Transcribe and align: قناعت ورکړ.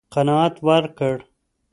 قناعت 0.15 0.55
ورکړ. 0.67 1.17